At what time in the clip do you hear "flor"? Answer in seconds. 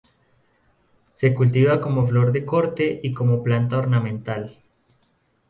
2.07-2.31